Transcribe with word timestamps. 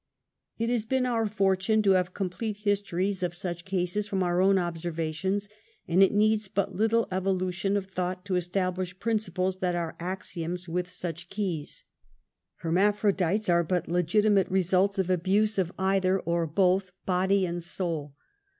It 0.57 0.71
has 0.71 0.83
been 0.83 1.05
our 1.05 1.27
fortune 1.27 1.83
to 1.83 1.91
have 1.91 2.15
complete 2.15 2.57
histories 2.65 3.21
of 3.21 3.35
such 3.35 3.65
cases 3.65 4.07
from 4.07 4.23
our 4.23 4.41
own 4.41 4.57
observations, 4.57 5.47
and 5.87 6.01
it 6.01 6.11
needs 6.11 6.47
but 6.47 6.73
little 6.73 7.07
evolution 7.11 7.77
of 7.77 7.85
thought 7.85 8.25
to 8.25 8.35
establish 8.35 8.97
principles 8.99 9.57
that 9.57 9.75
are 9.75 9.95
axioms 9.99 10.67
with 10.67 10.89
such 10.89 11.29
keys. 11.29 11.83
32 12.63 12.67
UNMASKED. 12.69 12.81
Hermaphrodites 12.95 13.49
are 13.49 13.63
but 13.63 13.87
legitimate 13.89 14.49
results 14.49 14.97
of 14.97 15.11
abuse 15.11 15.59
of 15.59 15.71
either 15.77 16.19
or 16.21 16.47
both 16.47 16.85
soul 16.85 16.91
and 17.05 17.05
body. 17.05 18.09